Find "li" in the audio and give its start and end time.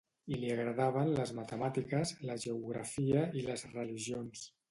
0.43-0.47